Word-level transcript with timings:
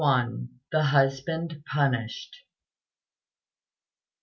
LXI. 0.03 0.47
THE 0.71 0.83
HUSBAND 0.85 1.63
PUNISHED. 1.71 2.37